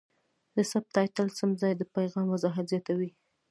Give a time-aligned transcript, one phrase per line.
[0.55, 3.09] د سبټایټل سم ځای د پیغام وضاحت زیاتوي.